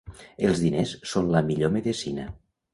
[0.47, 2.29] Els diners són la millor medecina.